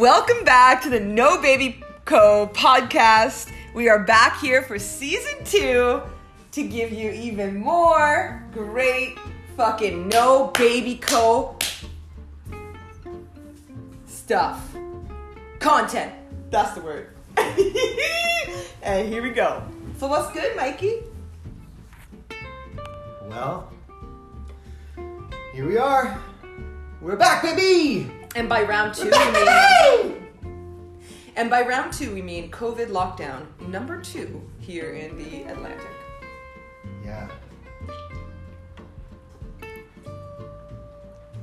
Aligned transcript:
Welcome 0.00 0.42
back 0.42 0.82
to 0.82 0.90
the 0.90 0.98
No 0.98 1.40
Baby 1.40 1.80
Co 2.04 2.50
podcast. 2.52 3.52
We 3.74 3.88
are 3.88 4.00
back 4.00 4.40
here 4.40 4.60
for 4.60 4.76
season 4.76 5.44
two 5.44 6.02
to 6.50 6.62
give 6.66 6.90
you 6.90 7.12
even 7.12 7.60
more 7.60 8.44
great 8.52 9.16
fucking 9.56 10.08
No 10.08 10.48
Baby 10.48 10.96
Co 10.96 11.56
stuff. 14.08 14.68
Content. 15.60 16.12
That's 16.50 16.72
the 16.72 16.80
word. 16.80 17.10
and 18.82 19.08
here 19.08 19.22
we 19.22 19.30
go. 19.30 19.62
So, 19.98 20.08
what's 20.08 20.32
good, 20.32 20.56
Mikey? 20.56 21.04
Well, 23.28 23.72
here 25.52 25.68
we 25.68 25.78
are. 25.78 26.20
We're 27.00 27.14
back, 27.16 27.44
baby! 27.44 28.23
And 28.34 28.48
by 28.48 28.62
round 28.62 28.94
two, 28.94 29.10
we 29.10 29.10
mean. 30.10 30.26
And 31.36 31.50
by 31.50 31.62
round 31.62 31.92
two, 31.92 32.12
we 32.14 32.22
mean 32.22 32.50
COVID 32.50 32.88
lockdown 32.88 33.46
number 33.68 34.00
two 34.00 34.42
here 34.60 34.94
in 34.94 35.16
the 35.16 35.42
Atlantic. 35.50 35.86
Yeah. 37.04 37.28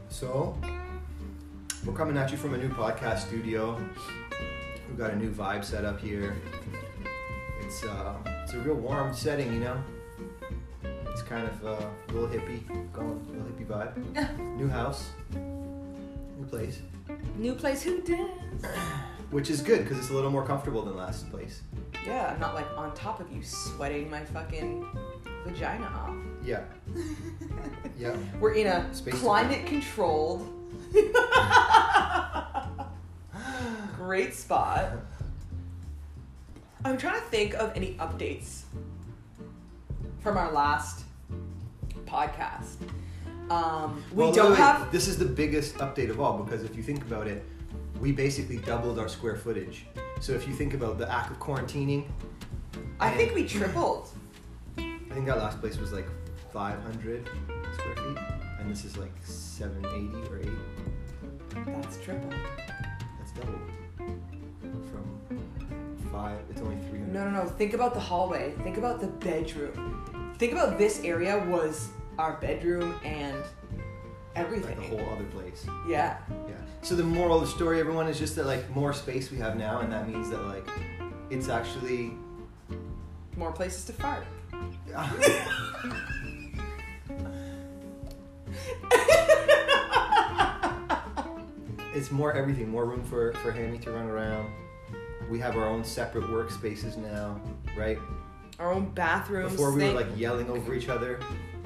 So, 0.09 0.57
we're 1.85 1.93
coming 1.93 2.17
at 2.17 2.31
you 2.31 2.37
from 2.37 2.53
a 2.53 2.57
new 2.57 2.69
podcast 2.69 3.19
studio. 3.27 3.79
We've 4.87 4.97
got 4.97 5.11
a 5.11 5.15
new 5.15 5.31
vibe 5.31 5.63
set 5.63 5.85
up 5.85 5.99
here. 5.99 6.35
It's 7.61 7.83
uh, 7.83 8.13
it's 8.43 8.53
a 8.53 8.59
real 8.59 8.75
warm 8.75 9.13
setting, 9.13 9.51
you 9.53 9.59
know. 9.61 9.77
It's 11.07 11.21
kind 11.21 11.47
of 11.47 11.65
uh, 11.65 11.85
a 12.09 12.11
little 12.13 12.29
hippie, 12.29 12.61
going 12.93 13.25
a 13.29 13.31
little 13.31 13.47
hippie 13.47 13.65
vibe. 13.65 14.57
New 14.57 14.67
house, 14.67 15.09
new 16.41 16.47
place, 16.47 16.79
New 17.37 17.53
place, 17.53 17.83
who 17.83 18.01
did? 18.01 18.27
which 19.31 19.49
is 19.49 19.61
good 19.61 19.83
because 19.83 19.97
it's 19.97 20.09
a 20.09 20.13
little 20.13 20.31
more 20.31 20.45
comfortable 20.45 20.81
than 20.81 20.95
last 20.97 21.29
place. 21.29 21.61
Yeah, 22.05 22.31
I'm 22.33 22.39
not 22.39 22.53
like 22.55 22.67
on 22.77 22.93
top 22.93 23.19
of 23.19 23.31
you 23.31 23.43
sweating 23.43 24.09
my 24.09 24.23
fucking 24.25 24.85
vagina 25.45 25.85
off. 25.85 26.15
Yeah, 26.43 26.63
yeah. 27.99 28.15
We're 28.39 28.53
in 28.53 28.67
a 28.67 28.93
Space 28.93 29.19
climate 29.19 29.65
controlled, 29.65 30.47
great 33.95 34.33
spot. 34.33 34.93
I'm 36.83 36.97
trying 36.97 37.19
to 37.19 37.27
think 37.27 37.53
of 37.53 37.71
any 37.75 37.93
updates 37.95 38.61
from 40.21 40.37
our 40.37 40.51
last 40.51 41.05
podcast. 42.05 42.77
Um, 43.51 44.03
we 44.13 44.23
Well, 44.23 44.31
don't 44.31 44.51
wait, 44.51 44.59
have. 44.59 44.91
This 44.91 45.07
is 45.07 45.17
the 45.17 45.25
biggest 45.25 45.75
update 45.75 46.09
of 46.09 46.21
all 46.21 46.37
because 46.41 46.63
if 46.63 46.75
you 46.75 46.83
think 46.83 47.01
about 47.01 47.27
it, 47.27 47.43
we 47.99 48.11
basically 48.11 48.57
doubled 48.57 48.97
our 48.97 49.09
square 49.09 49.35
footage. 49.35 49.85
So 50.21 50.31
if 50.31 50.47
you 50.47 50.53
think 50.53 50.73
about 50.73 50.97
the 50.97 51.11
act 51.11 51.31
of 51.31 51.39
quarantining, 51.39 52.05
I 52.99 53.09
think 53.11 53.35
we 53.35 53.45
tripled. 53.45 54.09
I 54.77 55.13
think 55.13 55.25
that 55.25 55.37
last 55.37 55.59
place 55.59 55.77
was 55.77 55.91
like 55.91 56.07
500 56.53 57.29
square 57.73 57.95
feet, 57.95 58.17
and 58.59 58.71
this 58.71 58.85
is 58.85 58.95
like 58.97 59.11
780 59.23 60.29
or 60.31 60.39
8. 60.39 61.65
That's 61.65 61.97
triple. 61.97 62.29
That's 63.19 63.31
double. 63.33 63.59
From 64.91 65.39
five, 66.11 66.39
it's 66.49 66.61
only 66.61 66.77
300. 66.89 67.13
No, 67.13 67.29
no, 67.29 67.43
no. 67.43 67.49
Think 67.49 67.73
about 67.73 67.93
the 67.93 67.99
hallway. 67.99 68.53
Think 68.63 68.77
about 68.77 69.01
the 69.01 69.07
bedroom. 69.07 70.33
Think 70.37 70.53
about 70.53 70.77
this 70.77 71.03
area 71.03 71.37
was 71.49 71.89
our 72.17 72.33
bedroom 72.33 72.95
and 73.03 73.43
everything. 74.35 74.77
Like 74.77 74.91
a 74.91 74.97
whole 74.97 75.13
other 75.13 75.25
place. 75.25 75.65
Yeah. 75.87 76.17
Yeah. 76.47 76.55
So 76.81 76.95
the 76.95 77.03
moral 77.03 77.35
of 77.37 77.41
the 77.41 77.47
story, 77.47 77.79
everyone, 77.79 78.07
is 78.07 78.17
just 78.17 78.35
that 78.35 78.45
like 78.45 78.69
more 78.75 78.93
space 78.93 79.31
we 79.31 79.37
have 79.37 79.57
now, 79.57 79.79
and 79.79 79.91
that 79.91 80.07
means 80.09 80.29
that 80.29 80.43
like 80.45 80.67
it's 81.29 81.49
actually 81.49 82.13
More 83.37 83.51
places 83.51 83.85
to 83.85 83.93
fart. 83.93 84.25
it's 91.93 92.11
more 92.11 92.33
everything, 92.33 92.69
more 92.69 92.85
room 92.85 93.03
for 93.03 93.33
for 93.33 93.51
Hammy 93.51 93.77
to 93.79 93.91
run 93.91 94.07
around. 94.07 94.51
We 95.29 95.39
have 95.39 95.55
our 95.55 95.67
own 95.67 95.83
separate 95.83 96.25
workspaces 96.25 96.97
now, 96.97 97.39
right? 97.77 97.97
Our 98.59 98.73
own 98.73 98.89
bathrooms. 98.89 99.53
Before 99.53 99.71
we 99.71 99.85
were 99.85 99.91
like 99.93 100.07
yelling 100.17 100.49
over 100.49 100.73
each 100.73 100.89
other 100.89 101.19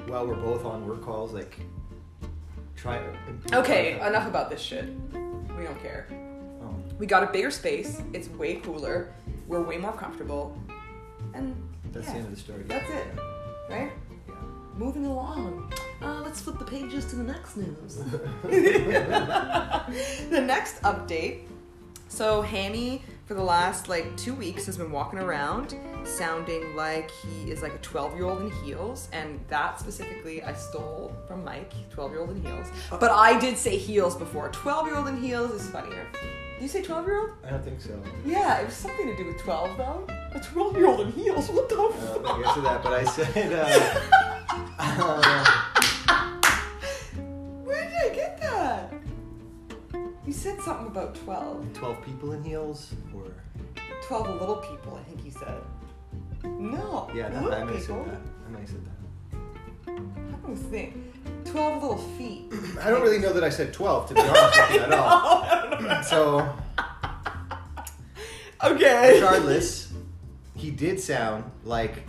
while 0.08 0.26
we're 0.26 0.34
both 0.34 0.64
on 0.64 0.86
work 0.86 1.02
calls, 1.02 1.32
like 1.32 1.58
try. 2.76 3.00
Okay, 3.52 3.94
enough 4.00 4.26
about 4.26 4.50
this 4.50 4.60
shit. 4.60 4.86
We 5.56 5.64
don't 5.64 5.80
care. 5.82 6.06
Oh, 6.62 6.74
We 6.98 7.06
got 7.06 7.22
a 7.22 7.26
bigger 7.26 7.50
space. 7.50 8.02
It's 8.12 8.28
way 8.28 8.56
cooler. 8.56 9.12
We're 9.46 9.62
way 9.62 9.78
more 9.78 9.92
comfortable. 9.92 10.58
And 11.34 11.56
that's 11.92 12.06
yeah, 12.06 12.12
the 12.12 12.18
end 12.18 12.26
of 12.26 12.34
the 12.34 12.40
story. 12.40 12.62
That's 12.66 12.90
it. 12.90 13.06
Right? 13.68 13.90
Yeah. 14.28 14.34
Moving 14.76 15.06
along. 15.06 15.72
Uh, 16.02 16.20
let's 16.22 16.40
flip 16.40 16.58
the 16.58 16.64
pages 16.64 17.06
to 17.06 17.16
the 17.16 17.24
next 17.24 17.56
news. 17.56 17.96
the 18.42 19.84
next 20.30 20.82
update. 20.82 21.40
So 22.08 22.42
Hammy, 22.42 23.02
for 23.26 23.34
the 23.34 23.42
last 23.42 23.88
like 23.88 24.16
two 24.16 24.34
weeks, 24.34 24.66
has 24.66 24.78
been 24.78 24.92
walking 24.92 25.18
around 25.18 25.74
sounding 26.04 26.76
like 26.76 27.10
he 27.10 27.50
is 27.50 27.60
like 27.60 27.74
a 27.74 27.78
12 27.78 28.14
year 28.14 28.24
old 28.24 28.40
in 28.40 28.50
heels, 28.62 29.08
and 29.12 29.40
that 29.48 29.80
specifically 29.80 30.42
I 30.42 30.54
stole 30.54 31.12
from 31.26 31.44
Mike, 31.44 31.72
12 31.90 32.12
year 32.12 32.20
old 32.20 32.30
in 32.30 32.40
heels. 32.40 32.68
But 32.90 33.10
I 33.10 33.38
did 33.38 33.58
say 33.58 33.76
heels 33.76 34.14
before. 34.14 34.48
12 34.50 34.86
year 34.86 34.96
old 34.96 35.08
in 35.08 35.20
heels 35.20 35.50
is 35.50 35.68
funnier. 35.68 36.06
You 36.60 36.68
say 36.68 36.82
12 36.82 37.06
year 37.06 37.20
old? 37.20 37.30
I 37.44 37.50
don't 37.50 37.64
think 37.64 37.80
so. 37.80 38.00
Yeah, 38.24 38.60
it 38.60 38.66
was 38.66 38.74
something 38.74 39.06
to 39.08 39.16
do 39.16 39.26
with 39.26 39.38
12 39.38 39.76
though. 39.76 40.06
A 40.32 40.40
12 40.40 40.76
year 40.76 40.86
old 40.86 41.00
in 41.00 41.12
heels. 41.12 41.50
What 41.50 41.68
the 41.68 41.74
I 41.74 41.78
don't 41.78 41.94
think 42.24 42.46
I 42.46 42.54
said 42.54 42.64
that, 42.64 42.82
but 42.82 42.92
I 42.92 43.04
said. 43.04 43.52
Uh, 43.52 44.22
uh, 44.78 45.75
You 50.26 50.32
said 50.32 50.60
something 50.60 50.88
about 50.88 51.14
12. 51.14 51.72
Twelve 51.74 52.04
people 52.04 52.32
in 52.32 52.42
heels, 52.42 52.92
or 53.14 53.32
12 54.08 54.40
little 54.40 54.56
people, 54.56 54.98
I 55.00 55.04
think 55.08 55.24
you 55.24 55.30
said. 55.30 55.62
No. 56.44 57.08
yeah, 57.14 57.28
that, 57.28 57.52
I 57.54 57.64
may 57.64 57.74
have 57.74 57.82
said 57.82 58.06
that. 58.06 58.20
I 58.46 58.50
may 58.50 58.60
have 58.60 58.68
said 58.68 58.84
that. 58.86 59.92
I 59.92 60.46
don't 60.46 60.56
think. 60.56 60.94
12 61.44 61.82
little 61.82 61.98
feet. 62.18 62.52
I 62.82 62.90
don't 62.90 63.02
really 63.02 63.18
know 63.18 63.32
that 63.32 63.44
I 63.44 63.48
said 63.50 63.72
12, 63.72 64.08
to 64.08 64.14
be 64.14 64.20
honest 64.20 64.58
with 64.60 64.70
you 64.74 64.80
at 64.80 64.92
all. 64.94 66.02
So, 66.02 66.54
Okay. 68.64 69.14
regardless, 69.14 69.92
he 70.56 70.70
did 70.70 70.98
sound 70.98 71.44
like 71.64 72.04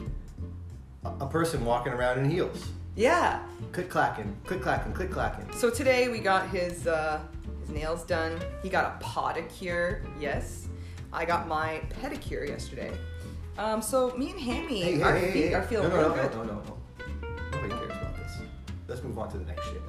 a, 1.06 1.10
a 1.22 1.28
person 1.28 1.64
walking 1.66 1.94
around 1.94 2.20
in 2.20 2.30
heels. 2.30 2.70
Yeah. 2.96 3.42
Click 3.74 3.90
clacking, 3.92 4.36
click 4.46 4.62
clacking, 4.62 4.94
click 4.94 5.12
clacking. 5.12 5.52
So 5.54 5.70
today 5.70 6.10
we 6.10 6.18
got 6.20 6.50
his 6.50 6.88
uh, 6.88 7.20
his 7.68 7.76
nails 7.76 8.04
done. 8.04 8.40
He 8.64 8.70
got 8.70 9.02
a 9.02 9.06
podicure. 9.06 10.02
Yes. 10.20 10.68
I 11.12 11.26
got 11.26 11.48
my 11.48 11.82
pedicure 12.02 12.48
yesterday. 12.48 12.92
Um, 13.58 13.82
so 13.82 14.16
me 14.18 14.32
and 14.32 14.40
Hammy, 14.40 14.82
Hey, 14.82 15.02
our 15.02 15.16
hey, 15.16 15.32
feet 15.32 15.46
hey. 15.48 15.54
are 15.54 15.64
feeling 15.64 15.90
no, 15.90 15.96
no, 15.96 16.02
real 16.02 16.16
no, 16.16 16.22
good. 16.24 16.32
no, 16.36 16.44
no, 16.44 16.54
no. 16.54 16.78
Nobody 17.52 17.74
cares 17.74 17.92
about 17.92 18.16
this. 18.18 18.32
Let's 18.88 19.04
move 19.04 19.18
on 19.18 19.32
to 19.32 19.38
the 19.38 19.46
next 19.46 19.66
shit. 19.66 19.82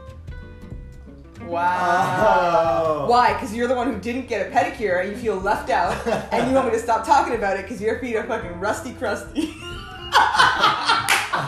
Wow. 1.43 3.05
Oh. 3.05 3.07
Why? 3.11 3.35
Because 3.35 3.55
you're 3.55 3.69
the 3.69 3.75
one 3.75 3.93
who 3.93 4.01
didn't 4.01 4.27
get 4.27 4.49
a 4.49 4.51
pedicure 4.51 5.01
and 5.03 5.11
you 5.11 5.17
feel 5.17 5.37
left 5.37 5.71
out, 5.71 5.95
and 6.33 6.49
you 6.49 6.55
want 6.55 6.67
me 6.67 6.73
to 6.73 6.79
stop 6.81 7.07
talking 7.07 7.35
about 7.35 7.57
it 7.59 7.63
because 7.63 7.81
your 7.81 7.99
feet 8.01 8.17
are 8.17 8.25
fucking 8.25 8.59
rusty 8.59 8.93
crusty. 8.95 9.55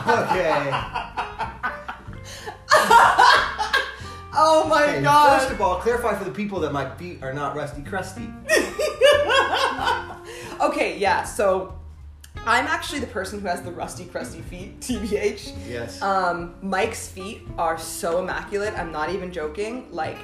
Okay. 0.07 0.71
Oh 4.41 4.66
my 4.69 4.84
Okay, 4.84 5.03
god. 5.03 5.41
First 5.41 5.53
of 5.53 5.60
all, 5.60 5.77
clarify 5.77 6.16
for 6.16 6.25
the 6.25 6.31
people 6.31 6.60
that 6.60 6.72
my 6.72 6.89
feet 6.97 7.22
are 7.22 7.33
not 7.33 7.54
rusty 7.54 7.83
crusty. 7.83 8.28
okay, 10.60 10.98
yeah, 10.98 11.25
so 11.25 11.78
I'm 12.47 12.66
actually 12.66 13.01
the 13.01 13.07
person 13.07 13.41
who 13.41 13.48
has 13.48 13.63
the 13.63 13.72
rusty 13.72 14.04
crusty 14.07 14.41
feet, 14.41 14.81
TBH. 14.87 15.53
Yes. 15.69 16.01
Um, 16.03 16.54
Mike's 16.63 17.09
feet 17.09 17.42
are 17.59 17.78
so 17.78 18.21
immaculate. 18.21 18.75
I'm 18.75 18.92
not 18.92 19.10
even 19.10 19.33
joking. 19.33 19.89
Like, 19.92 20.19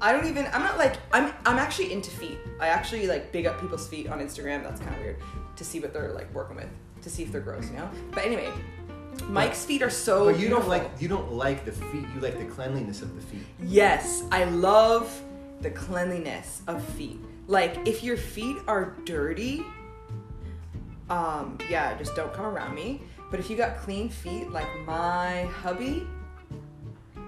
I 0.00 0.12
don't 0.12 0.26
even. 0.26 0.46
I'm 0.52 0.62
not 0.62 0.78
like. 0.78 0.96
I'm. 1.12 1.32
I'm 1.44 1.58
actually 1.58 1.92
into 1.92 2.10
feet. 2.10 2.38
I 2.60 2.68
actually 2.68 3.06
like 3.06 3.32
big 3.32 3.46
up 3.46 3.60
people's 3.60 3.88
feet 3.88 4.08
on 4.08 4.20
Instagram. 4.20 4.62
That's 4.62 4.80
kind 4.80 4.94
of 4.94 5.00
weird 5.02 5.16
to 5.56 5.64
see 5.64 5.80
what 5.80 5.92
they're 5.92 6.12
like 6.12 6.32
working 6.32 6.56
with, 6.56 6.68
to 7.02 7.10
see 7.10 7.24
if 7.24 7.32
they're 7.32 7.40
gross, 7.40 7.68
you 7.68 7.76
know. 7.76 7.90
But 8.12 8.24
anyway, 8.24 8.50
Mike's 9.26 9.64
feet 9.64 9.82
are 9.82 9.90
so. 9.90 10.26
but 10.26 10.38
you 10.38 10.48
don't 10.48 10.60
beautiful. 10.60 10.68
like 10.68 10.90
you 11.00 11.08
don't 11.08 11.32
like 11.32 11.64
the 11.64 11.72
feet. 11.72 12.06
You 12.14 12.20
like 12.20 12.38
the 12.38 12.44
cleanliness 12.44 13.02
of 13.02 13.14
the 13.14 13.22
feet. 13.22 13.44
Yes, 13.62 14.24
I 14.30 14.44
love 14.44 15.22
the 15.60 15.70
cleanliness 15.70 16.62
of 16.66 16.82
feet. 16.82 17.18
Like 17.46 17.86
if 17.86 18.02
your 18.02 18.16
feet 18.16 18.56
are 18.66 18.96
dirty, 19.04 19.64
um, 21.10 21.58
yeah, 21.70 21.96
just 21.96 22.14
don't 22.14 22.32
come 22.32 22.46
around 22.46 22.74
me. 22.74 23.02
But 23.30 23.40
if 23.40 23.50
you 23.50 23.56
got 23.56 23.78
clean 23.78 24.08
feet, 24.08 24.50
like 24.50 24.68
my 24.86 25.44
hubby, 25.44 26.06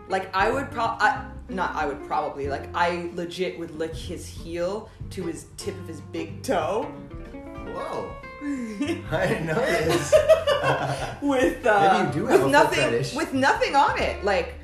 like 0.09 0.35
I 0.35 0.51
would 0.51 0.71
probably, 0.71 1.07
not 1.49 1.75
I 1.75 1.87
would 1.87 2.03
probably 2.07 2.49
like 2.49 2.69
I 2.75 3.11
legit 3.15 3.59
would 3.59 3.73
lick 3.73 3.95
his 3.95 4.27
heel 4.27 4.89
to 5.11 5.25
his 5.25 5.47
tip 5.57 5.79
of 5.79 5.89
his 5.89 6.01
big 6.01 6.43
toe 6.43 6.91
Whoa. 7.75 8.11
I 9.11 9.27
didn't 9.27 9.47
know 9.47 9.55
this. 9.55 10.15
with 11.23 11.67
uh, 11.67 12.05
Maybe 12.05 12.07
you 12.07 12.13
do 12.23 12.27
have 12.27 12.41
with 12.41 12.49
a 12.49 12.51
nothing 12.51 12.79
fetish. 12.79 13.15
with 13.15 13.35
nothing 13.35 13.77
on 13.77 13.99
it 13.99 14.25
like 14.25 14.55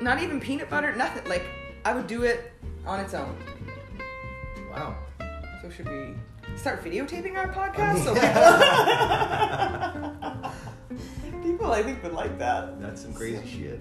not 0.00 0.22
even 0.22 0.40
peanut 0.40 0.70
butter 0.70 0.94
nothing 0.94 1.28
like 1.28 1.44
I 1.84 1.92
would 1.94 2.06
do 2.06 2.22
it 2.22 2.52
on 2.86 3.00
its 3.00 3.14
own 3.14 3.36
wow. 4.70 4.96
so 5.62 5.70
should 5.70 5.88
we 5.88 6.14
start 6.56 6.84
videotaping 6.84 7.36
our 7.36 7.48
podcast 7.52 8.04
so 8.04 8.14
people 11.22 11.42
people 11.42 11.72
I 11.72 11.82
think 11.82 12.02
would 12.02 12.12
like 12.12 12.38
that 12.38 12.80
That's 12.80 13.02
some 13.02 13.12
crazy 13.14 13.46
shit. 13.48 13.80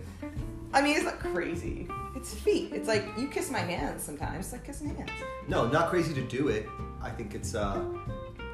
I 0.74 0.82
mean 0.82 0.96
it's 0.96 1.06
not 1.06 1.20
crazy 1.20 1.88
it's 2.16 2.34
feet 2.34 2.72
it's 2.74 2.88
like 2.88 3.06
you 3.18 3.28
kiss 3.28 3.50
my 3.50 3.60
hands 3.60 4.04
sometimes 4.04 4.46
it's 4.46 4.52
like 4.54 4.64
kissing 4.66 4.94
hands 4.96 5.10
No, 5.48 5.68
not 5.68 5.90
crazy 5.90 6.14
to 6.14 6.22
do 6.22 6.48
it. 6.50 6.68
I 7.02 7.10
think 7.10 7.34
it's 7.36 7.56
uh 7.56 7.82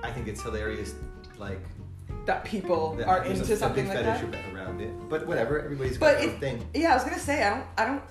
I 0.04 0.12
think 0.12 0.28
it's 0.28 0.42
hilarious 0.42 0.94
like 1.38 1.62
that 2.26 2.44
people 2.44 2.96
that 2.96 3.08
are 3.08 3.24
into 3.26 3.54
a 3.54 3.58
something 3.58 3.86
big 3.88 3.96
like 3.96 4.06
fetish 4.06 4.32
that 4.32 4.54
around 4.56 4.82
it. 4.82 4.92
But 5.10 5.28
whatever, 5.28 5.60
everybody's 5.62 5.98
But 5.98 6.14
got 6.14 6.22
their 6.22 6.30
it- 6.32 6.40
thing. 6.40 6.66
Yeah, 6.74 6.92
I 6.92 6.96
was 6.96 7.04
gonna 7.04 7.20
say 7.20 7.44
I 7.44 7.50
don't. 7.52 7.66
I 7.78 7.86
don't. 7.86 8.02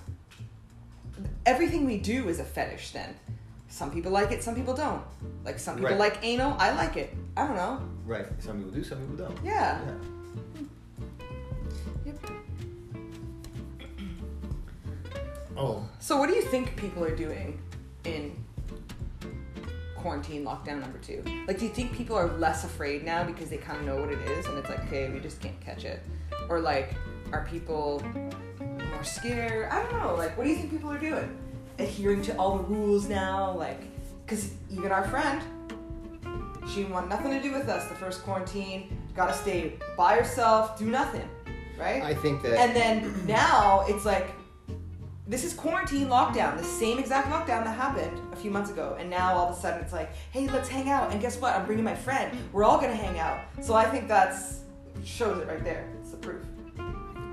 Everything 1.47 1.85
we 1.85 1.99
do 1.99 2.29
is 2.29 2.39
a 2.41 2.45
fetish. 2.45 2.93
Then, 2.93 3.15
some 3.69 3.91
people 3.91 4.13
like 4.13 4.31
it, 4.33 4.43
some 4.43 4.55
people 4.55 4.75
don't. 4.75 5.03
Like 5.45 5.59
some 5.59 5.77
people 5.77 5.91
Right. 5.91 5.99
like 5.99 6.19
anal. 6.23 6.55
I 6.59 6.73
like 6.75 6.97
it. 6.97 7.15
I 7.37 7.47
don't 7.47 7.57
know. 7.57 7.81
Right. 8.07 8.27
Some 8.39 8.59
people 8.59 8.73
do, 8.73 8.85
some 8.85 8.99
people 8.99 9.17
don't. 9.27 9.39
Yeah. 9.45 9.81
Yeah. 9.85 9.93
Oh. 15.57 15.89
So, 15.99 16.17
what 16.17 16.29
do 16.29 16.35
you 16.35 16.43
think 16.43 16.77
people 16.77 17.05
are 17.05 17.15
doing 17.15 17.61
in 18.05 18.37
quarantine 19.97 20.45
lockdown 20.45 20.81
number 20.81 20.99
two? 20.99 21.23
Like, 21.47 21.59
do 21.59 21.65
you 21.65 21.71
think 21.71 21.93
people 21.93 22.17
are 22.17 22.29
less 22.39 22.65
afraid 22.65 23.05
now 23.05 23.25
because 23.25 23.49
they 23.49 23.57
kind 23.57 23.79
of 23.79 23.87
know 23.87 23.97
what 23.97 24.11
it 24.11 24.19
is, 24.31 24.47
and 24.47 24.59
it's 24.59 24.69
like, 24.69 24.81
okay, 24.87 25.11
we 25.11 25.21
just 25.21 25.41
can't 25.41 25.59
catch 25.61 25.85
it, 25.85 26.03
or 26.49 26.61
like, 26.61 26.95
are 27.33 27.47
people 27.51 28.03
more 28.91 29.05
scared? 29.05 29.71
I 29.71 29.83
don't 29.83 29.93
know. 29.93 30.15
Like, 30.15 30.37
what 30.37 30.45
do 30.45 30.51
you 30.51 30.57
think 30.57 30.71
people 30.71 30.91
are 30.91 30.99
doing? 30.99 31.37
Adhering 31.79 32.23
to 32.23 32.37
all 32.37 32.59
the 32.59 32.65
rules 32.65 33.09
now, 33.09 33.53
like, 33.53 33.81
because 34.27 34.53
even 34.71 34.93
our 34.93 35.07
friend, 35.09 35.43
she 36.69 36.77
didn't 36.77 36.93
want 36.93 37.09
nothing 37.09 37.31
to 37.31 37.41
do 37.41 37.53
with 37.53 37.69
us 37.69 37.89
the 37.89 37.95
first 37.95 38.23
quarantine. 38.23 38.97
Got 39.15 39.29
to 39.29 39.35
stay 39.35 39.75
by 39.97 40.17
herself, 40.17 40.79
do 40.79 40.87
nothing, 40.87 41.29
right? 41.79 42.03
I 42.03 42.15
think 42.15 42.43
that 42.43 42.59
And 42.59 42.75
then 42.75 43.27
now 43.27 43.85
it's 43.89 44.05
like 44.05 44.31
this 45.27 45.43
is 45.43 45.55
quarantine 45.55 46.09
lockdown, 46.09 46.57
the 46.59 46.65
same 46.65 46.99
exact 46.99 47.29
lockdown 47.29 47.65
that 47.65 47.77
happened 47.77 48.21
a 48.33 48.37
few 48.37 48.51
months 48.51 48.71
ago. 48.71 48.97
And 48.99 49.09
now 49.09 49.35
all 49.35 49.49
of 49.49 49.57
a 49.57 49.61
sudden 49.61 49.81
it's 49.81 49.93
like, 49.93 50.13
hey, 50.33 50.49
let's 50.49 50.69
hang 50.69 50.91
out. 50.91 51.13
And 51.13 51.21
guess 51.21 51.41
what? 51.41 51.55
I'm 51.55 51.65
bringing 51.65 51.85
my 51.85 51.95
friend. 51.95 52.37
We're 52.53 52.65
all 52.65 52.79
gonna 52.79 52.95
hang 52.95 53.19
out. 53.19 53.41
So 53.63 53.75
I 53.75 53.85
think 53.87 54.07
that's 54.07 54.61
shows 55.03 55.39
it 55.41 55.49
right 55.49 55.65
there. 55.65 55.89
It's 56.01 56.11
the 56.11 56.17
proof. 56.19 56.45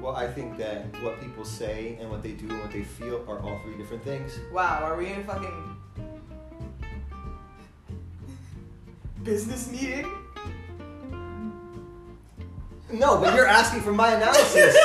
well, 0.02 0.16
I 0.16 0.28
think 0.28 0.58
that 0.58 0.86
what 1.04 1.20
people 1.22 1.46
say 1.46 1.98
and 2.00 2.10
what 2.10 2.24
they 2.24 2.32
do 2.32 2.50
and 2.50 2.60
what 2.62 2.72
they 2.72 2.84
feel 2.84 3.26
are 3.28 3.40
all 3.40 3.60
three 3.64 3.78
different 3.78 4.04
things. 4.04 4.40
Wow, 4.52 4.80
are 4.84 4.98
we 4.98 5.08
in 5.08 5.20
a 5.20 5.24
fucking 5.24 5.76
business 9.24 9.70
meeting? 9.72 10.10
No, 12.92 13.20
but 13.20 13.34
you're 13.36 13.48
asking 13.48 13.82
for 13.82 13.94
my 13.94 14.12
analysis 14.14 14.76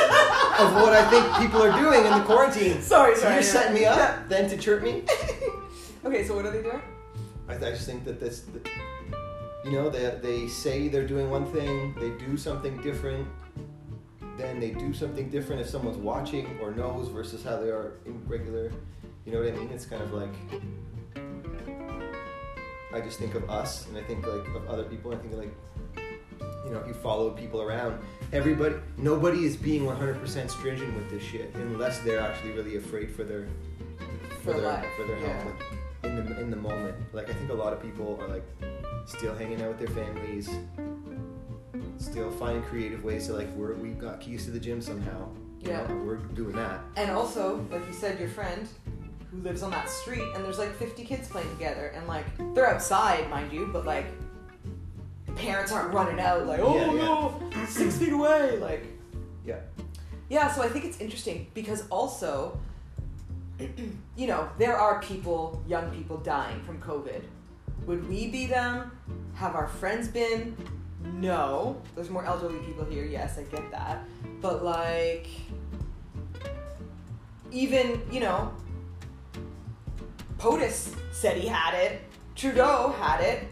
of 0.60 0.72
what 0.74 0.92
I 0.92 1.04
think 1.10 1.24
people 1.38 1.62
are 1.62 1.72
doing 1.80 2.04
in 2.04 2.12
the 2.18 2.24
quarantine. 2.24 2.80
Sorry, 2.80 3.14
So 3.14 3.22
sorry. 3.22 3.34
you're 3.34 3.42
yeah. 3.42 3.48
setting 3.48 3.74
me 3.74 3.84
up 3.84 3.96
Yeah. 3.96 4.22
then 4.28 4.48
to 4.50 4.56
chirp 4.56 4.82
me? 4.82 5.02
okay, 6.04 6.24
so 6.24 6.34
what 6.36 6.46
are 6.46 6.50
they 6.52 6.62
doing? 6.62 6.80
I, 7.48 7.54
I 7.54 7.58
just 7.70 7.86
think 7.86 8.04
that 8.04 8.20
this, 8.20 8.40
that, 8.52 8.68
you 9.64 9.72
know, 9.72 9.90
they, 9.90 10.18
they 10.22 10.46
say 10.48 10.88
they're 10.88 11.06
doing 11.06 11.30
one 11.30 11.46
thing, 11.52 11.94
they 12.00 12.10
do 12.24 12.36
something 12.36 12.80
different, 12.82 13.26
then 14.38 14.60
they 14.60 14.70
do 14.70 14.92
something 14.94 15.28
different 15.30 15.60
if 15.62 15.68
someone's 15.68 15.96
watching 15.98 16.58
or 16.60 16.70
knows 16.72 17.08
versus 17.08 17.42
how 17.42 17.56
they 17.56 17.70
are 17.70 17.94
in 18.04 18.20
regular. 18.28 18.70
You 19.24 19.32
know 19.32 19.40
what 19.40 19.48
I 19.52 19.56
mean? 19.56 19.70
It's 19.70 19.86
kind 19.86 20.02
of 20.02 20.12
like 20.12 20.32
I 22.94 23.00
just 23.00 23.18
think 23.18 23.34
of 23.34 23.48
us, 23.50 23.86
and 23.88 23.98
I 23.98 24.02
think 24.02 24.26
like 24.26 24.46
of 24.54 24.66
other 24.68 24.84
people. 24.84 25.12
I 25.12 25.16
think 25.16 25.34
like 25.34 25.54
you 26.64 26.72
know, 26.72 26.78
if 26.80 26.86
you 26.86 26.94
follow 26.94 27.30
people 27.30 27.62
around, 27.62 27.98
everybody, 28.32 28.74
nobody 28.98 29.44
is 29.44 29.56
being 29.56 29.82
100% 29.82 30.50
stringent 30.50 30.94
with 30.96 31.10
this 31.10 31.22
shit 31.22 31.54
unless 31.54 32.00
they're 32.00 32.20
actually 32.20 32.52
really 32.52 32.76
afraid 32.76 33.10
for 33.14 33.24
their 33.24 33.46
For 34.42 34.52
their 34.52 34.62
life, 34.62 34.86
for 34.96 35.06
their 35.06 35.18
yeah. 35.18 35.42
health 35.42 35.54
like, 36.02 36.10
in 36.12 36.24
the 36.26 36.40
in 36.40 36.50
the 36.50 36.56
moment. 36.56 36.96
Like 37.12 37.30
I 37.30 37.34
think 37.34 37.50
a 37.50 37.54
lot 37.54 37.72
of 37.72 37.80
people 37.82 38.18
are 38.20 38.28
like 38.28 38.44
still 39.06 39.34
hanging 39.34 39.60
out 39.62 39.68
with 39.70 39.78
their 39.78 40.04
families, 40.04 40.48
still 41.98 42.30
finding 42.32 42.62
creative 42.64 43.02
ways 43.04 43.26
to 43.26 43.32
like 43.34 43.48
we're 43.54 43.74
we 43.74 43.90
got 43.90 44.20
keys 44.20 44.44
to 44.44 44.50
the 44.50 44.60
gym 44.60 44.80
somehow. 44.80 45.28
you 45.60 45.70
Yeah. 45.70 45.86
know, 45.86 45.96
we're 46.04 46.16
doing 46.16 46.54
that. 46.56 46.80
And 46.96 47.10
also, 47.10 47.64
like 47.70 47.86
you 47.86 47.92
said, 47.92 48.18
your 48.20 48.28
friend 48.28 48.68
who 49.30 49.38
lives 49.38 49.62
on 49.62 49.70
that 49.72 49.88
street, 49.88 50.28
and 50.34 50.44
there's 50.44 50.58
like 50.58 50.72
50 50.76 51.04
kids 51.04 51.28
playing 51.28 51.50
together, 51.50 51.88
and 51.96 52.06
like 52.06 52.26
they're 52.54 52.68
outside, 52.72 53.28
mind 53.30 53.52
you, 53.52 53.68
but 53.72 53.84
like 53.84 54.06
parents 55.36 55.70
aren't 55.70 55.92
running 55.92 56.18
out 56.18 56.46
like, 56.46 56.60
oh 56.60 56.74
Yeah, 56.74 56.86
yeah. 56.92 57.04
no, 57.04 57.40
six 57.66 57.96
feet 57.98 58.12
away, 58.12 58.58
like. 58.58 58.84
Yeah. 59.44 59.60
Yeah, 60.28 60.50
so 60.50 60.62
I 60.62 60.68
think 60.68 60.84
it's 60.84 61.00
interesting 61.00 61.46
because 61.54 61.86
also, 61.88 62.58
you 64.16 64.26
know, 64.26 64.48
there 64.58 64.76
are 64.76 65.00
people, 65.00 65.62
young 65.68 65.90
people 65.92 66.16
dying 66.18 66.60
from 66.62 66.80
COVID. 66.80 67.22
Would 67.86 68.08
we 68.08 68.28
be 68.28 68.46
them? 68.46 68.90
Have 69.34 69.54
our 69.54 69.68
friends 69.68 70.08
been? 70.08 70.56
No. 71.04 71.80
There's 71.94 72.10
more 72.10 72.24
elderly 72.24 72.58
people 72.60 72.84
here, 72.84 73.04
yes, 73.04 73.38
I 73.38 73.42
get 73.44 73.70
that. 73.70 74.02
But 74.40 74.64
like, 74.64 75.28
even, 77.52 78.02
you 78.10 78.20
know, 78.20 78.52
POTUS 80.38 80.96
said 81.12 81.36
he 81.36 81.46
had 81.46 81.74
it, 81.74 82.02
Trudeau 82.34 82.94
had 82.98 83.20
it, 83.20 83.44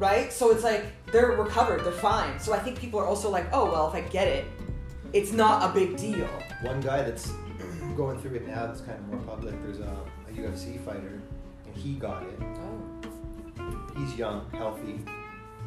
right? 0.00 0.32
So 0.32 0.50
it's 0.50 0.64
like 0.64 0.86
they're 1.12 1.32
recovered, 1.32 1.84
they're 1.84 1.92
fine. 1.92 2.40
So 2.40 2.52
I 2.52 2.58
think 2.58 2.78
people 2.78 2.98
are 2.98 3.06
also 3.06 3.30
like, 3.30 3.46
oh, 3.52 3.70
well, 3.70 3.86
if 3.88 3.94
I 3.94 4.00
get 4.00 4.26
it, 4.26 4.46
it's 5.12 5.32
not 5.32 5.70
a 5.70 5.72
big 5.72 5.96
deal. 5.96 6.26
One 6.62 6.80
guy 6.80 7.02
that's 7.02 7.30
going 7.96 8.18
through 8.18 8.36
it 8.36 8.48
now 8.48 8.66
that's 8.66 8.80
kind 8.80 8.98
of 8.98 9.06
more 9.06 9.18
public. 9.18 9.54
There's 9.62 9.80
a, 9.80 9.96
a 10.28 10.32
UFC 10.32 10.82
fighter, 10.84 11.20
and 11.66 11.76
he 11.76 11.94
got 11.94 12.22
it. 12.24 12.38
Oh. 12.40 12.86
He's 13.96 14.16
young, 14.16 14.48
healthy, 14.52 15.00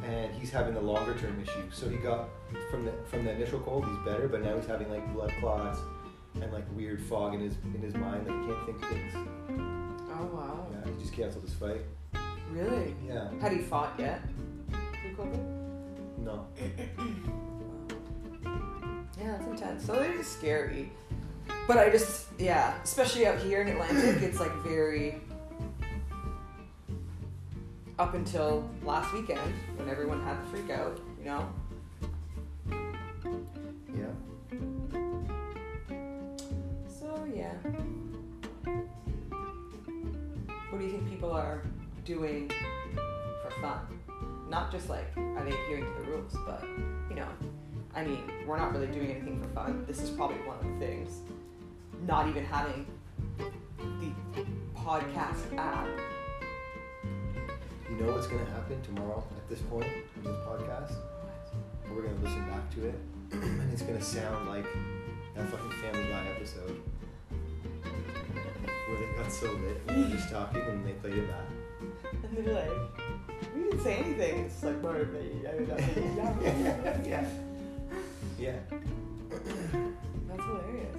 and 0.03 0.33
he's 0.33 0.49
having 0.49 0.75
a 0.75 0.81
longer 0.81 1.13
term 1.19 1.39
issue. 1.41 1.69
So 1.71 1.87
he 1.87 1.97
got 1.97 2.29
from 2.71 2.85
the 2.85 2.93
from 3.05 3.25
the 3.25 3.31
initial 3.31 3.59
cold, 3.59 3.85
he's 3.85 3.97
better, 4.05 4.27
but 4.27 4.41
now 4.41 4.55
he's 4.55 4.65
having 4.65 4.89
like 4.89 5.13
blood 5.13 5.31
clots 5.39 5.79
and 6.41 6.51
like 6.51 6.65
weird 6.73 7.03
fog 7.03 7.35
in 7.35 7.41
his 7.41 7.55
in 7.75 7.81
his 7.81 7.93
mind. 7.93 8.27
Like 8.27 8.41
he 8.41 8.47
can't 8.47 8.65
think 8.65 9.13
things. 9.13 9.13
Oh 10.09 10.25
wow. 10.33 10.67
Yeah, 10.71 10.91
he 10.91 10.99
just 10.99 11.13
canceled 11.13 11.43
his 11.43 11.53
fight. 11.53 11.81
Really? 12.51 12.95
Yeah. 13.07 13.29
Had 13.41 13.51
he 13.51 13.59
fought 13.59 13.93
yet? 13.97 14.21
Through 15.01 15.15
COVID? 15.15 15.45
No. 16.19 16.47
Yeah, 19.23 19.37
that's 19.37 19.45
intense. 19.47 19.85
So 19.85 19.93
it 20.01 20.11
is 20.15 20.27
scary. 20.27 20.91
But 21.67 21.77
I 21.77 21.89
just, 21.89 22.27
yeah, 22.37 22.73
especially 22.83 23.25
out 23.25 23.39
here 23.39 23.61
in 23.61 23.69
Atlantic, 23.69 24.21
it's 24.21 24.39
like 24.39 24.53
very. 24.63 25.21
Up 27.99 28.15
until 28.15 28.69
last 28.83 29.13
weekend, 29.13 29.53
when 29.77 29.87
everyone 29.87 30.21
had 30.23 30.41
the 30.41 30.47
freak 30.47 30.69
out, 30.71 30.99
you 31.19 31.25
know? 31.25 31.47
Yeah. 33.95 34.07
So, 36.99 37.25
yeah. 37.33 37.53
What 40.69 40.79
do 40.79 40.85
you 40.85 40.91
think 40.91 41.07
people 41.07 41.31
are 41.31 41.61
doing 42.05 42.51
for 43.43 43.51
fun? 43.61 43.79
Not 44.49 44.71
just 44.71 44.89
like, 44.89 45.05
are 45.17 45.43
they 45.43 45.51
adhering 45.51 45.85
to 45.85 46.01
the 46.01 46.11
rules, 46.11 46.35
but, 46.45 46.63
you 47.09 47.15
know, 47.15 47.27
I 47.95 48.03
mean, 48.03 48.23
we're 48.47 48.57
not 48.57 48.73
really 48.73 48.87
doing 48.87 49.11
anything 49.11 49.41
for 49.41 49.47
fun. 49.49 49.85
This 49.87 50.01
is 50.01 50.09
probably 50.09 50.37
one 50.37 50.57
of 50.57 50.65
the 50.65 50.85
things. 50.85 51.19
Not 52.05 52.27
even 52.27 52.43
having 52.43 52.85
the 53.77 54.45
podcast 54.75 55.55
app. 55.57 55.87
You 57.89 57.95
know 57.97 58.11
what's 58.13 58.27
gonna 58.27 58.45
happen 58.45 58.81
tomorrow 58.81 59.23
at 59.37 59.47
this 59.49 59.59
point 59.61 59.85
in 60.15 60.23
this 60.23 60.35
podcast? 60.45 60.93
We're 61.89 62.01
gonna 62.01 62.23
listen 62.23 62.43
back 62.47 62.69
to 62.75 62.87
it, 62.87 62.95
and 63.31 63.71
it's 63.71 63.83
gonna 63.83 64.01
sound 64.01 64.49
like 64.49 64.65
that 65.35 65.49
fucking 65.49 65.71
Family 65.71 66.09
Guy 66.09 66.27
episode 66.35 66.81
where 68.87 68.99
they 68.99 69.21
got 69.21 69.31
so 69.31 69.47
lit 69.51 69.87
they 69.87 69.95
were 69.95 70.07
just 70.07 70.29
talking 70.29 70.61
and 70.61 70.85
they 70.85 70.91
played 70.93 71.17
it 71.17 71.29
back. 71.29 71.62
And 72.35 72.47
they're 72.47 72.53
like, 72.55 72.71
we 73.55 73.63
didn't 73.63 73.83
say 73.83 73.97
anything. 73.97 74.45
It's 74.45 74.63
like, 74.63 74.81
"Bro, 74.81 75.05
they- 75.05 75.47
I 75.47 75.53
mean, 75.53 75.67
that's- 75.67 77.07
yeah. 77.07 77.25
Yeah. 78.39 78.55
That's 80.27 80.43
hilarious. 80.43 80.97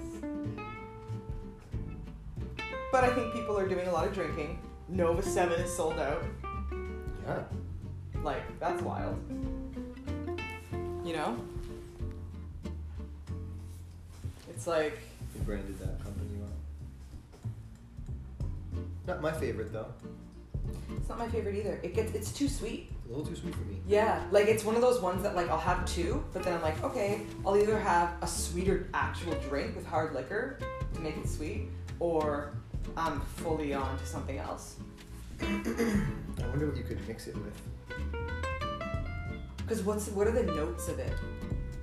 but 2.91 3.03
I 3.03 3.13
think 3.13 3.33
people 3.33 3.57
are 3.57 3.67
doing 3.67 3.87
a 3.87 3.91
lot 3.91 4.07
of 4.07 4.13
drinking. 4.13 4.59
Nova 4.87 5.21
7 5.21 5.59
is 5.59 5.75
sold 5.75 5.99
out. 5.99 6.23
Yeah. 7.25 7.43
Like, 8.23 8.41
that's 8.59 8.81
wild. 8.81 9.17
You 11.03 11.13
know? 11.13 11.37
It's 14.49 14.65
like, 14.67 14.99
They 15.33 15.41
branded 15.43 15.77
that 15.79 16.01
company 16.03 16.29
well. 16.39 16.49
Not 19.07 19.21
my 19.21 19.31
favorite 19.33 19.73
though. 19.73 19.87
It's 20.97 21.09
not 21.09 21.19
my 21.19 21.27
favorite 21.27 21.55
either. 21.55 21.79
It 21.83 21.93
gets, 21.93 22.13
it's 22.13 22.31
too 22.31 22.47
sweet. 22.47 22.91
A 23.05 23.09
little 23.09 23.25
too 23.25 23.35
sweet 23.35 23.53
for 23.53 23.63
me. 23.65 23.79
Yeah, 23.87 24.23
like 24.31 24.47
it's 24.47 24.63
one 24.63 24.75
of 24.75 24.81
those 24.81 25.01
ones 25.01 25.21
that 25.23 25.35
like 25.35 25.49
I'll 25.49 25.59
have 25.59 25.85
two, 25.85 26.23
but 26.33 26.43
then 26.43 26.53
I'm 26.53 26.61
like, 26.61 26.83
okay, 26.83 27.21
I'll 27.45 27.57
either 27.57 27.77
have 27.79 28.13
a 28.21 28.27
sweeter 28.27 28.89
actual 28.93 29.33
drink 29.47 29.75
with 29.75 29.85
hard 29.85 30.13
liquor 30.13 30.59
to 30.93 30.99
make 31.01 31.15
it 31.17 31.29
sweet, 31.29 31.69
or 31.99 32.57
I'm 32.97 33.21
fully 33.21 33.73
on 33.73 33.97
to 33.97 34.05
something 34.05 34.39
else. 34.39 34.77
I 35.41 36.47
wonder 36.49 36.67
what 36.67 36.77
you 36.77 36.83
could 36.83 37.05
mix 37.07 37.27
it 37.27 37.35
with. 37.35 37.61
Because 39.57 39.83
what's 39.83 40.07
what 40.09 40.27
are 40.27 40.31
the 40.31 40.43
notes 40.43 40.87
of 40.87 40.99
it? 40.99 41.13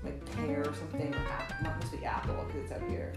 Like 0.02 0.24
pear 0.36 0.60
or 0.60 0.74
something, 0.74 1.14
or 1.14 1.32
apple? 1.32 1.56
Not 1.62 1.78
must 1.80 1.92
be 1.92 2.04
apple 2.04 2.44
because 2.46 2.62
it's 2.62 2.72
out 2.72 2.90
here. 2.90 3.12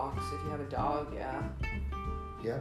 Walks 0.00 0.32
if 0.32 0.42
you 0.44 0.50
have 0.50 0.60
a 0.60 0.70
dog, 0.70 1.12
yeah. 1.14 1.42
Yeah. 2.42 2.58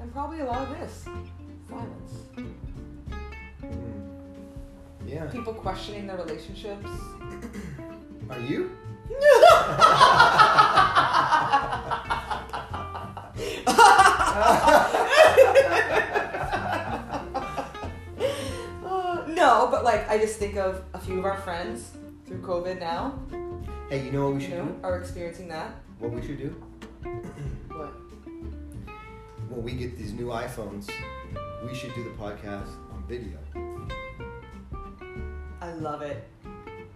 And 0.00 0.12
probably 0.12 0.40
a 0.40 0.44
lot 0.44 0.68
of 0.68 0.78
this 0.78 1.08
silence. 1.66 2.12
Mm. 2.36 2.52
Yeah. 5.06 5.24
People 5.26 5.54
questioning 5.54 6.06
their 6.06 6.18
relationships. 6.18 6.90
Are 8.30 8.40
you? 8.40 8.70
Uh, 13.66 14.02
no, 19.28 19.68
but 19.70 19.84
like 19.84 20.08
I 20.10 20.18
just 20.18 20.38
think 20.38 20.56
of 20.56 20.82
few 21.04 21.18
of 21.18 21.24
our 21.26 21.36
friends 21.36 21.90
through 22.26 22.40
COVID 22.40 22.80
now. 22.80 23.18
Hey, 23.90 24.04
you 24.06 24.10
know 24.10 24.24
what 24.24 24.36
we 24.36 24.42
You 24.42 24.48
should 24.48 24.58
know, 24.58 24.64
do? 24.66 24.78
are 24.82 24.98
experiencing 24.98 25.48
that. 25.48 25.74
What 25.98 26.12
we 26.12 26.22
should 26.22 26.38
do? 26.38 26.54
What? 27.68 27.92
When 29.50 29.62
we 29.64 29.72
get 29.72 29.98
these 29.98 30.12
new 30.12 30.26
iPhones, 30.28 30.88
we 31.66 31.74
should 31.74 31.92
do 31.94 32.04
the 32.04 32.10
podcast 32.10 32.70
on 32.92 33.04
video. 33.08 33.36
I 35.60 35.72
love 35.74 36.02
it, 36.02 36.24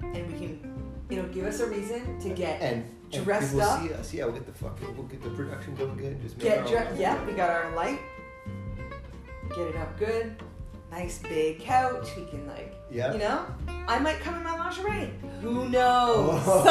and 0.00 0.32
we 0.32 0.38
can. 0.38 0.90
It'll 1.10 1.26
give 1.26 1.46
us 1.46 1.60
a 1.60 1.66
reason 1.66 2.18
to 2.20 2.30
get 2.30 2.62
and, 2.62 2.84
dressed 3.10 3.56
up. 3.56 3.82
see 3.82 3.92
us. 3.92 4.14
Yeah, 4.14 4.24
we'll 4.26 4.34
get 4.34 4.46
the 4.46 4.52
fucking 4.52 4.96
we'll 4.96 5.06
get 5.06 5.22
the 5.22 5.30
production 5.30 5.74
going 5.74 5.96
good. 5.96 6.22
Just 6.22 6.38
make 6.38 6.46
get 6.46 6.66
dressed. 6.66 6.98
Yeah, 6.98 7.22
we 7.26 7.32
got 7.32 7.50
our 7.50 7.74
light. 7.74 7.98
Get 9.50 9.66
it 9.66 9.76
up 9.76 9.98
good. 9.98 10.40
Nice 10.90 11.18
big 11.18 11.60
couch. 11.60 12.08
We 12.16 12.24
can 12.24 12.46
like, 12.46 12.74
Yeah. 12.90 13.12
you 13.12 13.18
know. 13.18 13.44
I 13.86 13.98
might 13.98 14.20
come 14.20 14.34
in 14.36 14.42
my 14.42 14.56
lingerie. 14.56 15.10
Who 15.42 15.68
knows? 15.68 16.42
Oh. 16.46 16.64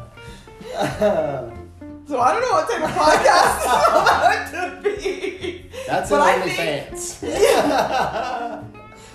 So 2.06 2.20
I 2.20 2.32
don't 2.32 2.42
know 2.42 2.50
what 2.52 2.68
type 2.70 2.82
of 2.82 2.90
podcast 2.90 3.56
it's 3.56 4.52
about 4.52 4.82
to 4.82 4.82
be. 4.82 5.70
That's 5.86 6.10
But 6.10 6.16
an 6.16 6.22
I 6.22 6.46
think- 6.46 6.90
OnlyFans. 6.90 7.04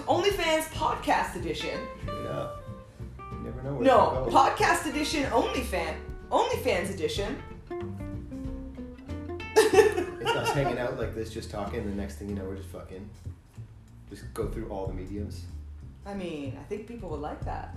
OnlyFans 0.08 0.64
podcast 0.74 1.36
edition. 1.36 1.80
Up. 2.32 2.64
You 3.20 3.40
never 3.44 3.62
know 3.62 3.74
where 3.76 3.84
No, 3.86 4.28
podcast 4.32 4.88
edition, 4.90 5.24
OnlyFan, 5.32 5.96
OnlyFans 6.30 6.94
edition. 6.94 7.42
It's 9.56 10.36
us 10.36 10.50
hanging 10.52 10.78
out 10.78 11.00
like 11.00 11.16
this, 11.16 11.32
just 11.32 11.50
talking. 11.50 11.84
The 11.90 11.96
next 11.96 12.16
thing 12.16 12.30
you 12.30 12.36
know, 12.36 12.44
we're 12.44 12.58
just 12.58 12.70
fucking. 12.70 13.10
Just 14.10 14.32
go 14.34 14.48
through 14.48 14.70
all 14.70 14.88
the 14.88 14.94
mediums. 14.94 15.46
I 16.06 16.14
mean, 16.14 16.58
I 16.60 16.64
think 16.64 16.88
people 16.88 17.10
would 17.10 17.20
like 17.20 17.44
that. 17.46 17.76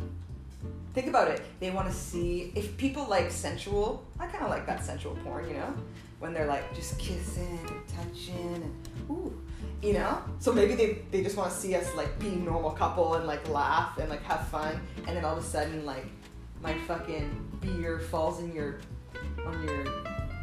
Think 0.94 1.08
about 1.08 1.28
it. 1.28 1.42
They 1.60 1.70
want 1.70 1.88
to 1.88 1.94
see 1.94 2.52
if 2.54 2.76
people 2.76 3.06
like 3.08 3.30
sensual. 3.30 4.04
I 4.18 4.26
kind 4.26 4.44
of 4.44 4.50
like 4.50 4.66
that 4.66 4.84
sensual 4.84 5.16
porn, 5.24 5.48
you 5.48 5.54
know, 5.54 5.74
when 6.18 6.34
they're 6.34 6.46
like 6.46 6.74
just 6.74 6.98
kissing 6.98 7.58
and 7.66 7.88
touching 7.88 8.54
and 8.54 8.88
ooh, 9.10 9.42
you 9.82 9.94
know. 9.94 10.22
So 10.38 10.52
maybe 10.52 10.74
they 10.74 10.98
they 11.10 11.22
just 11.22 11.36
want 11.36 11.50
to 11.50 11.56
see 11.56 11.74
us 11.74 11.94
like 11.94 12.18
be 12.18 12.30
normal 12.30 12.70
couple 12.70 13.14
and 13.14 13.26
like 13.26 13.48
laugh 13.48 13.98
and 13.98 14.10
like 14.10 14.22
have 14.24 14.46
fun, 14.48 14.80
and 15.06 15.16
then 15.16 15.24
all 15.24 15.36
of 15.36 15.42
a 15.42 15.46
sudden 15.46 15.84
like 15.86 16.06
my 16.62 16.74
fucking 16.86 17.58
beer 17.60 17.98
falls 17.98 18.40
in 18.40 18.52
your 18.54 18.80
on 19.44 19.62
your 19.66 19.84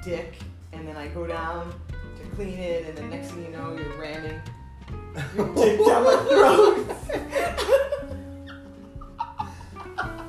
dick, 0.03 0.35
and 0.73 0.87
then 0.87 0.95
I 0.97 1.07
go 1.07 1.25
down 1.25 1.73
to 1.91 2.35
clean 2.35 2.59
it, 2.59 2.85
and 2.87 2.97
then 2.97 3.09
next 3.09 3.29
thing 3.31 3.45
you 3.45 3.51
know 3.51 3.75
you're 3.77 3.97
ramming 3.99 4.39
your 5.35 5.53
dick 5.55 5.79
down 5.85 6.03
my 6.03 6.15
throat. 6.29 6.85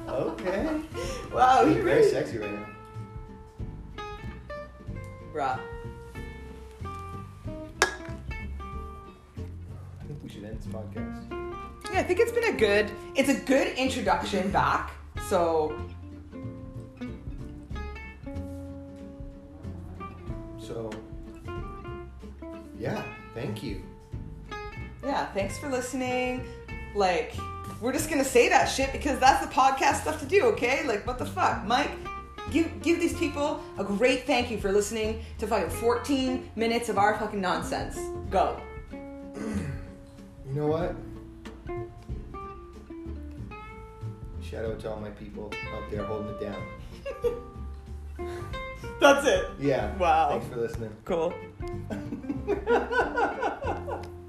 Okay. 0.09 0.81
Wow, 1.33 1.63
You're 1.63 1.75
very 1.75 2.01
really, 2.01 2.11
sexy 2.11 2.39
right 2.39 2.53
now. 2.53 2.67
bruh. 5.33 5.61
I 10.01 10.05
think 10.09 10.19
we 10.25 10.29
should 10.29 10.43
end 10.43 10.59
this 10.59 10.67
podcast. 10.67 11.31
Yeah, 11.93 12.01
I 12.01 12.03
think 12.03 12.19
it's 12.19 12.33
been 12.33 12.53
a 12.53 12.59
good. 12.59 12.91
It's 13.15 13.29
a 13.29 13.35
good 13.35 13.69
introduction 13.79 14.51
back. 14.51 14.91
So 15.31 15.79
So, 20.59 20.91
yeah, 22.77 23.05
thank 23.33 23.63
you. 23.63 23.83
yeah, 25.05 25.27
thanks 25.33 25.57
for 25.57 25.69
listening. 25.69 26.45
Like, 26.97 27.35
we're 27.81 27.93
just 27.93 28.11
gonna 28.11 28.25
say 28.25 28.49
that 28.49 28.65
shit 28.65 28.91
because 28.91 29.21
that's 29.21 29.47
the 29.47 29.53
podcast 29.53 30.01
stuff 30.01 30.19
to 30.19 30.27
do. 30.27 30.47
Okay, 30.47 30.85
like 30.85 31.07
what 31.07 31.19
the 31.19 31.27
fuck, 31.27 31.65
Mike. 31.65 31.93
Give, 32.51 32.83
give 32.83 32.99
these 32.99 33.17
people 33.17 33.63
a 33.79 33.85
great 33.85 34.27
thank 34.27 34.51
you 34.51 34.59
for 34.59 34.73
listening 34.73 35.23
to 35.39 35.47
fucking 35.47 35.71
14 35.71 36.51
minutes 36.57 36.89
of 36.89 36.99
our 36.99 37.17
fucking 37.17 37.41
nonsense. 37.41 37.97
Go. 38.31 38.61
You 38.93 40.57
know 40.57 40.67
what? 40.67 40.97
Shout 44.51 44.65
out 44.65 44.81
to 44.81 44.91
all 44.91 44.99
my 44.99 45.11
people 45.11 45.53
out 45.73 45.89
there 45.93 46.03
holding 46.03 46.31
it 46.31 46.41
down. 46.41 46.61
That's 49.01 49.25
it. 49.25 49.49
Yeah. 49.61 49.97
Wow. 49.97 50.31
Thanks 50.31 50.47
for 50.49 50.57
listening. 50.57 50.91
Cool. 51.05 51.33